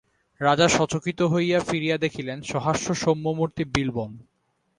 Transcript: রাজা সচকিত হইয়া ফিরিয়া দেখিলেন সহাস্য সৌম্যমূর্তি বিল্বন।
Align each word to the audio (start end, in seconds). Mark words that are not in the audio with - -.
রাজা 0.41 0.67
সচকিত 0.67 1.19
হইয়া 1.21 1.59
ফিরিয়া 1.59 1.97
দেখিলেন 1.97 2.37
সহাস্য 2.43 2.87
সৌম্যমূর্তি 2.93 3.63
বিল্বন। 3.65 4.11